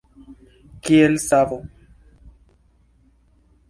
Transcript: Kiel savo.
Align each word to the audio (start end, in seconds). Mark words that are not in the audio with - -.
Kiel 0.87 1.19
savo. 1.25 1.61